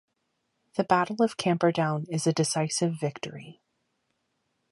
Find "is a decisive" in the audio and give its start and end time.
2.09-2.99